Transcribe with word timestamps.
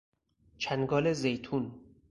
چنگال 0.57 1.13
زیتون 1.13 1.71